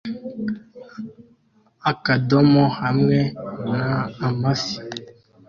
akadomo 1.91 2.63
hamwe 2.79 3.17
n 3.69 3.71
amafi 4.27 4.75